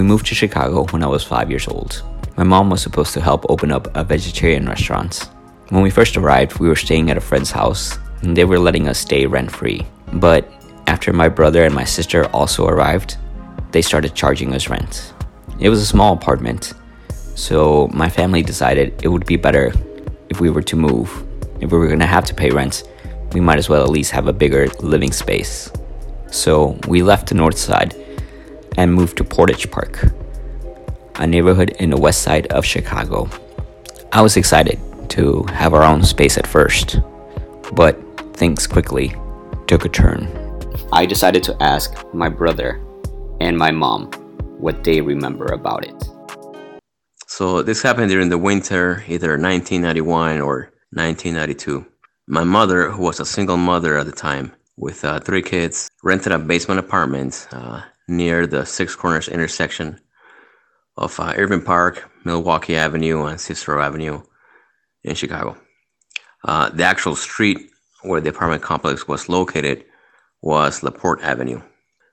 [0.00, 2.02] We moved to Chicago when I was five years old.
[2.38, 5.28] My mom was supposed to help open up a vegetarian restaurant.
[5.68, 8.88] When we first arrived, we were staying at a friend's house, and they were letting
[8.88, 9.86] us stay rent free.
[10.14, 10.50] But
[10.86, 13.18] after my brother and my sister also arrived,
[13.72, 15.12] they started charging us rent.
[15.58, 16.72] It was a small apartment,
[17.34, 19.70] so my family decided it would be better
[20.30, 21.10] if we were to move.
[21.60, 22.84] If we were gonna have to pay rent,
[23.34, 25.70] we might as well at least have a bigger living space.
[26.30, 27.94] So we left the north side
[28.80, 30.00] and moved to Portage Park,
[31.16, 33.28] a neighborhood in the west side of Chicago.
[34.10, 34.80] I was excited
[35.10, 36.98] to have our own space at first,
[37.74, 37.94] but
[38.34, 39.14] things quickly
[39.66, 40.20] took a turn.
[40.94, 42.80] I decided to ask my brother
[43.40, 44.10] and my mom
[44.58, 45.98] what they remember about it.
[47.26, 51.84] So this happened during the winter, either 1991 or 1992.
[52.28, 56.32] My mother, who was a single mother at the time with uh, three kids, rented
[56.32, 59.98] a basement apartment uh, near the Six Corners intersection
[60.96, 64.22] of uh, Irving Park, Milwaukee Avenue, and Cicero Avenue
[65.04, 65.56] in Chicago.
[66.44, 67.70] Uh, the actual street
[68.02, 69.84] where the apartment complex was located
[70.42, 71.60] was LaPorte Avenue.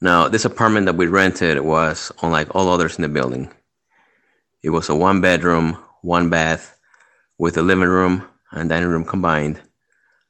[0.00, 3.50] Now, this apartment that we rented was unlike all others in the building.
[4.62, 6.78] It was a one bedroom, one bath,
[7.38, 9.60] with a living room and dining room combined,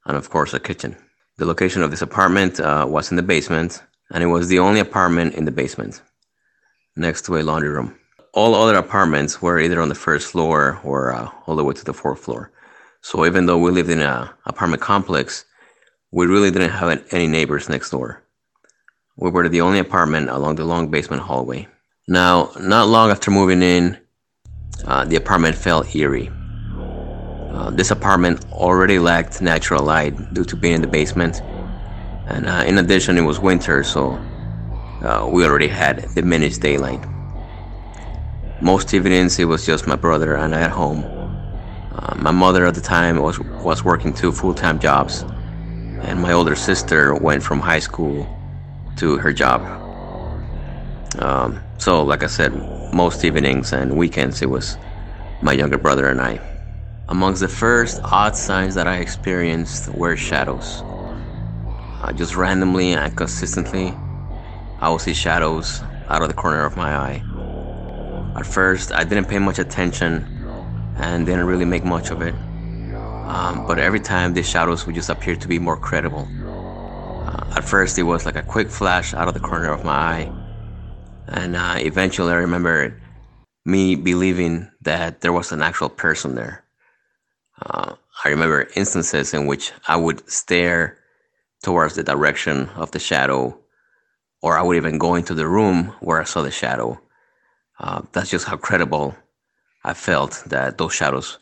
[0.06, 0.97] and of course, a kitchen.
[1.36, 4.80] The location of this apartment uh, was in the basement, and it was the only
[4.80, 6.03] apartment in the basement,
[6.97, 7.97] next to a laundry room.
[8.33, 11.84] All other apartments were either on the first floor or uh, all the way to
[11.84, 12.52] the fourth floor.
[13.02, 15.44] So even though we lived in an apartment complex,
[16.12, 18.22] we really didn't have any neighbors next door.
[19.17, 21.69] We were the only apartment along the long basement hallway.
[22.08, 23.98] Now, not long after moving in,
[24.84, 26.30] uh, the apartment felt eerie.
[27.52, 31.42] Uh, this apartment already lacked natural light due to being in the basement,
[32.31, 34.12] and uh, in addition, it was winter, so
[35.03, 37.05] uh, we already had diminished daylight.
[38.61, 41.02] Most evenings, it was just my brother and I at home.
[41.92, 45.24] Uh, my mother at the time was was working two full-time jobs,
[46.02, 48.29] and my older sister went from high school
[48.97, 49.61] to her job.
[51.18, 52.52] Um, so, like I said,
[52.95, 54.79] most evenings and weekends, it was
[55.42, 56.41] my younger brother and I.
[57.08, 60.85] Amongst the first odd signs that I experienced were shadows.
[62.02, 63.92] Uh, just randomly and consistently,
[64.80, 67.22] I would see shadows out of the corner of my eye.
[68.36, 70.24] At first, I didn't pay much attention
[70.96, 72.34] and didn't really make much of it.
[73.27, 76.27] Um, but every time, these shadows would just appear to be more credible.
[76.30, 79.92] Uh, at first, it was like a quick flash out of the corner of my
[79.92, 80.32] eye.
[81.28, 82.98] And uh, eventually, I remember
[83.64, 86.64] me believing that there was an actual person there.
[87.61, 87.94] Uh,
[88.24, 90.96] I remember instances in which I would stare
[91.63, 93.59] towards the direction of the shadow,
[94.43, 97.01] or I would even go into the room where I saw the shadow.
[97.79, 99.15] Uh, that's just how credible
[99.85, 101.39] I felt that those shadows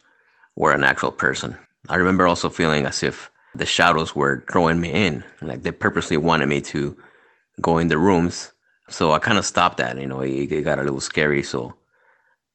[0.56, 1.56] were an actual person.
[1.89, 6.17] I remember also feeling as if the shadows were drawing me in, like they purposely
[6.17, 6.97] wanted me to
[7.61, 8.53] go in the rooms.
[8.89, 11.43] So I kind of stopped that, you know, it, it got a little scary.
[11.43, 11.75] So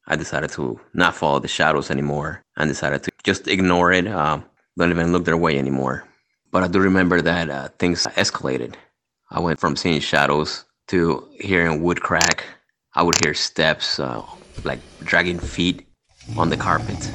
[0.08, 4.08] I decided to not follow the shadows anymore and decided to just ignore it.
[4.08, 4.42] Uh,
[4.78, 6.06] don't even look their way anymore.
[6.54, 8.76] But I do remember that uh, things escalated.
[9.32, 12.46] I went from seeing shadows to hearing wood crack.
[12.94, 14.22] I would hear steps, uh,
[14.64, 15.88] like dragging feet
[16.38, 17.12] on the carpet.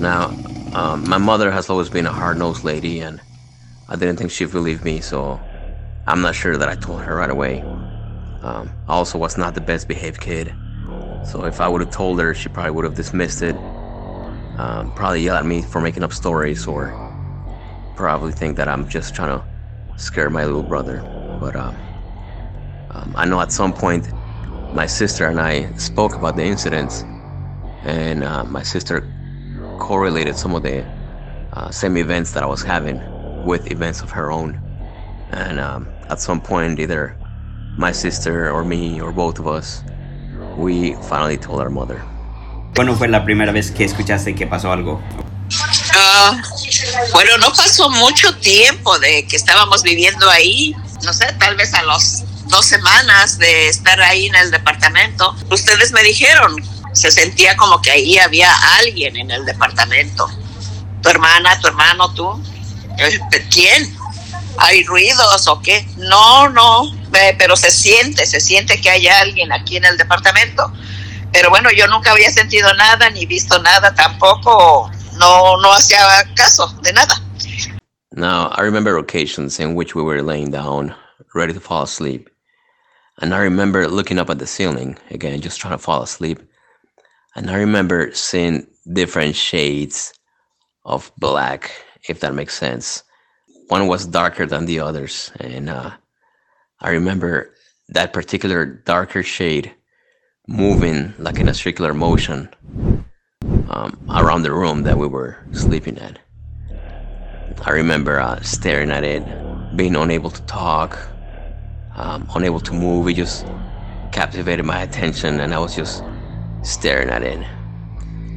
[0.00, 0.34] Now,
[0.74, 3.20] um, my mother has always been a hard nosed lady, and
[3.88, 5.40] I didn't think she'd believe me, so
[6.08, 7.62] I'm not sure that I told her right away.
[8.42, 10.52] Um, I also was not the best behaved kid,
[11.24, 13.54] so if I would have told her, she probably would have dismissed it,
[14.58, 17.05] um, probably yell at me for making up stories, or
[17.96, 19.44] probably think that I'm just trying to
[19.96, 21.00] scare my little brother.
[21.40, 21.74] But um,
[22.90, 24.08] um, I know at some point
[24.72, 27.02] my sister and I spoke about the incidents,
[27.82, 29.10] and uh, my sister
[29.78, 30.84] correlated some of the
[31.54, 33.00] uh, same events that I was having
[33.44, 34.60] with events of her own.
[35.30, 37.16] And um, at some point, either
[37.76, 39.82] my sister or me or both of us,
[40.56, 42.02] we finally told our mother.
[42.74, 45.00] ¿Cuándo fue la primera vez que escuchaste que pasó algo?
[47.12, 50.74] Bueno, no pasó mucho tiempo de que estábamos viviendo ahí.
[51.02, 55.34] No sé, tal vez a los dos semanas de estar ahí en el departamento.
[55.50, 56.56] Ustedes me dijeron,
[56.92, 60.28] se sentía como que ahí había alguien en el departamento.
[61.02, 62.42] Tu hermana, tu hermano, tú.
[63.50, 63.96] ¿Quién?
[64.58, 65.86] ¿Hay ruidos o qué?
[65.96, 66.90] No, no,
[67.38, 70.72] pero se siente, se siente que hay alguien aquí en el departamento.
[71.32, 74.90] Pero bueno, yo nunca había sentido nada ni visto nada tampoco.
[75.18, 75.98] No, no hacía
[76.36, 77.14] caso de nada.
[78.12, 80.94] Now, I remember occasions in which we were laying down,
[81.34, 82.30] ready to fall asleep,
[83.18, 86.38] And I remember looking up at the ceiling again, just trying to fall asleep.
[87.34, 90.12] And I remember seeing different shades
[90.84, 91.70] of black,
[92.08, 93.02] if that makes sense.
[93.68, 95.32] One was darker than the others.
[95.40, 95.92] And uh,
[96.80, 97.54] I remember
[97.88, 99.74] that particular darker shade
[100.46, 102.48] moving like in a circular motion
[103.68, 106.18] um, around the room that we were sleeping at.
[107.64, 109.24] I remember uh, staring at it,
[109.76, 110.98] being unable to talk,
[111.94, 113.08] um, unable to move.
[113.08, 113.46] It just
[114.12, 116.04] captivated my attention, and I was just
[116.62, 117.44] staring at it.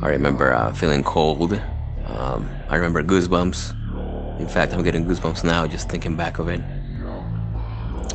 [0.01, 1.53] I remember uh, feeling cold.
[2.05, 4.39] Um, I remember goosebumps.
[4.39, 6.61] In fact, I'm getting goosebumps now just thinking back of it.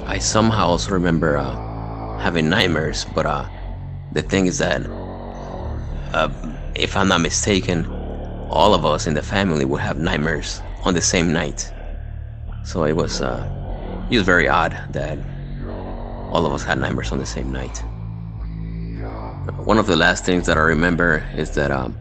[0.06, 3.46] I somehow also remember uh, having nightmares, but uh,
[4.12, 4.82] the thing is that,
[6.12, 6.28] uh,
[6.76, 7.86] if I'm not mistaken,
[8.50, 11.72] all of us in the family would have nightmares on the same night.
[12.64, 13.48] So it was, uh,
[14.10, 15.18] it was very odd that
[16.32, 17.82] all of us had nightmares on the same night.
[19.64, 21.96] One of the last things that I remember is that um,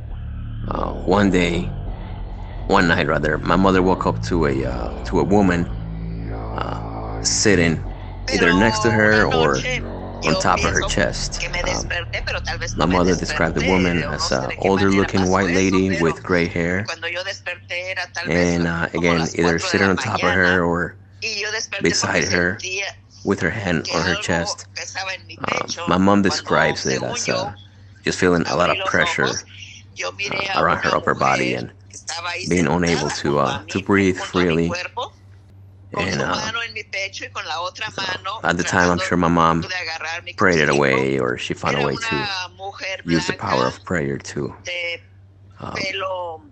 [0.67, 1.61] uh, one day,
[2.67, 5.65] one night rather, my mother woke up to a uh, to a woman
[6.55, 7.83] uh, sitting
[8.33, 9.67] either next to her or
[10.25, 11.41] on top of her chest.
[11.63, 11.93] Um,
[12.75, 16.91] my mother described the woman as an older looking white lady with gray hair.
[18.25, 20.99] And uh, again, either sitting on top of her or
[21.81, 22.63] beside her
[23.23, 24.67] with her hand on her chest.
[25.39, 27.53] Um, my mom describes it as uh,
[28.03, 29.45] just feeling a lot of pressure
[30.31, 31.73] uh, around her upper body and
[32.47, 34.79] being unable to uh, to breathe freely
[35.97, 36.51] and uh,
[38.43, 39.63] at the time, I'm sure my mom
[40.37, 42.27] prayed it away, or she found a way to
[43.05, 44.55] use the power of prayer to
[45.59, 46.51] um,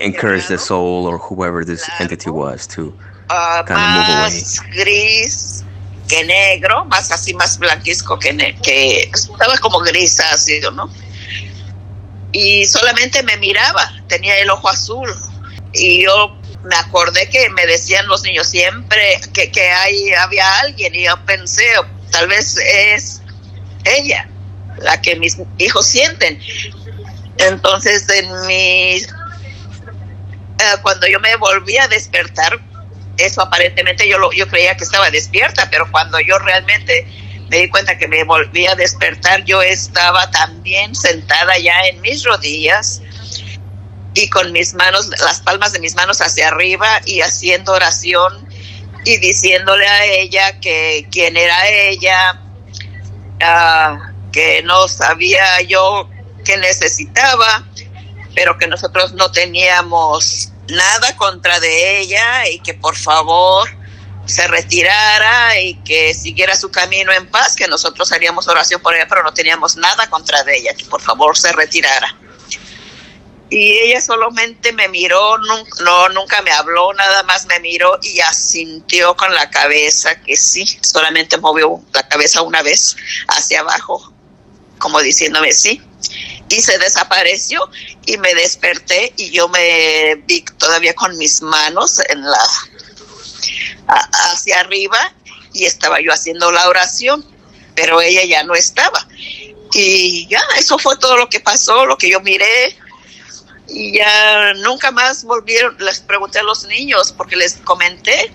[0.00, 2.94] encourage the soul or whoever this entity was to
[3.30, 4.84] uh, kind of move away.
[4.84, 5.64] gris
[6.08, 10.90] que negro, más así, más blanquisco que, que estaba como gris ácido, ¿no?
[12.32, 15.14] Y solamente me miraba, tenía el ojo azul.
[15.74, 20.94] Y yo me acordé que me decían los niños siempre que, que hay, había alguien
[20.94, 21.64] y yo pensé,
[22.10, 23.22] tal vez es
[23.84, 24.28] ella
[24.78, 26.40] la que mis hijos sienten.
[27.38, 28.96] Entonces, en mi,
[30.58, 32.60] eh, cuando yo me volví a despertar,
[33.16, 37.06] eso aparentemente yo, lo, yo creía que estaba despierta, pero cuando yo realmente
[37.48, 42.24] me di cuenta que me volví a despertar, yo estaba también sentada ya en mis
[42.24, 43.02] rodillas
[44.18, 48.48] y con mis manos, las palmas de mis manos hacia arriba y haciendo oración
[49.04, 52.40] y diciéndole a ella que quién era ella,
[53.40, 56.10] uh, que no sabía yo
[56.44, 57.64] qué necesitaba,
[58.34, 63.68] pero que nosotros no teníamos nada contra de ella y que por favor
[64.26, 69.06] se retirara y que siguiera su camino en paz, que nosotros haríamos oración por ella,
[69.08, 72.17] pero no teníamos nada contra de ella, que por favor se retirara
[73.50, 79.16] y ella solamente me miró, no, nunca me habló, nada más me miró y asintió
[79.16, 82.96] con la cabeza que sí, solamente movió la cabeza una vez
[83.28, 84.12] hacia abajo,
[84.78, 85.80] como diciéndome sí,
[86.50, 87.70] y se desapareció
[88.04, 92.38] y me desperté y yo me vi todavía con mis manos en la
[94.30, 95.14] hacia arriba
[95.52, 97.24] y estaba yo haciendo la oración,
[97.74, 99.06] pero ella ya no estaba.
[99.72, 102.76] Y ya, eso fue todo lo que pasó, lo que yo miré,
[103.68, 108.32] y ya nunca más volvieron, les pregunté a los niños porque les comenté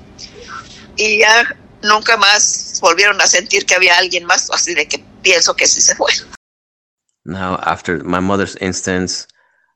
[0.95, 5.55] y ya nunca más volvieron a sentir que había alguien más, así de que pienso
[5.55, 6.11] que sí se fue.
[7.25, 9.27] Now, after my mother's instance,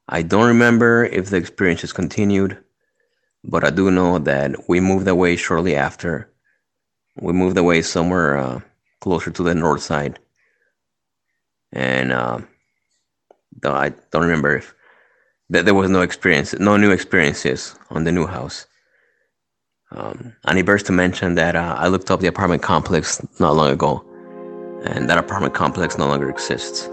[0.09, 2.57] I don't remember if the experience has continued,
[3.43, 6.29] but I do know that we moved away shortly after.
[7.19, 8.59] We moved away somewhere uh,
[8.99, 10.19] closer to the north side.
[11.71, 12.39] And uh,
[13.63, 14.73] I don't remember if
[15.49, 18.67] that there was no experience, no new experiences on the new house.
[19.91, 23.55] Um, and he burst to mention that uh, I looked up the apartment complex not
[23.55, 24.03] long ago,
[24.83, 26.89] and that apartment complex no longer exists.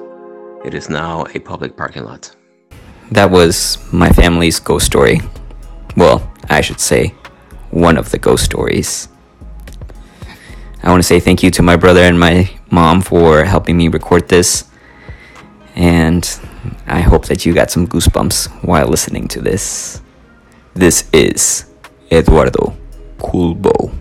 [0.65, 2.35] It is now a public parking lot.
[3.11, 5.21] That was my family's ghost story.
[5.97, 7.09] Well, I should say,
[7.71, 9.09] one of the ghost stories.
[10.83, 13.89] I want to say thank you to my brother and my mom for helping me
[13.89, 14.71] record this.
[15.75, 16.25] And
[16.87, 20.03] I hope that you got some goosebumps while listening to this.
[20.75, 21.65] This is
[22.11, 22.77] Eduardo
[23.19, 23.94] Culbo.